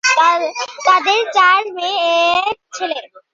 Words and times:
তাদের 0.85 1.19
চার 1.33 1.61
মেয়ে, 1.73 2.09
এক 2.41 2.57
ছেলে। 2.73 2.99